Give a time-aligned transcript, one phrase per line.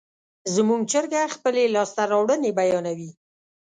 [0.55, 3.09] زموږ چرګه خپلې لاسته راوړنې بیانوي.